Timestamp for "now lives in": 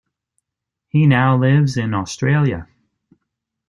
1.05-1.93